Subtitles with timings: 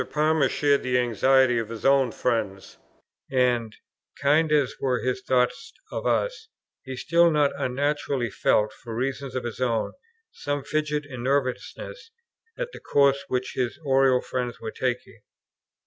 [0.11, 2.79] Palmer shared the anxiety of his own friends;
[3.29, 3.75] and,
[4.19, 6.47] kind as were his thoughts of us,
[6.83, 9.93] he still not unnaturally felt, for reasons of his own,
[10.31, 12.09] some fidget and nervousness
[12.57, 15.19] at the course which his Oriel friends were taking.